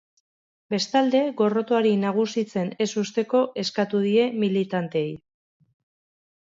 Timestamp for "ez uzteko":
2.87-3.45